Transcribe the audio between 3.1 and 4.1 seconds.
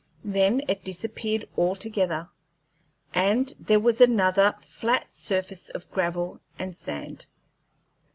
and there was